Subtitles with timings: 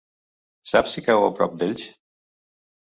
[0.71, 1.87] Saps si cau a prop d'Elx?